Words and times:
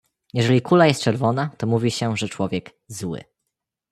"Jeżeli 0.33 0.61
kula 0.61 0.87
jest 0.87 1.01
czerwona, 1.01 1.49
to 1.57 1.67
mówi 1.67 1.91
się, 1.91 2.17
że 2.17 2.29
człowiek 2.29 2.71
„zły“." 2.87 3.23